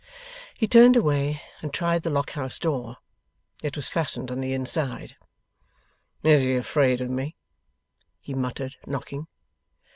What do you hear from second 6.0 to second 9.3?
'Is he afraid of me?' he muttered, knocking.